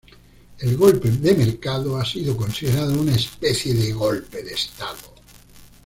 El 0.61 0.77
golpe 0.77 1.11
de 1.11 1.35
mercado 1.35 1.95
ha 1.95 2.03
sido 2.03 2.35
considerado 2.35 2.99
una 2.99 3.13
especie 3.13 3.75
de 3.75 3.91
golpe 3.93 4.41
de 4.41 4.51
Estado. 4.53 5.13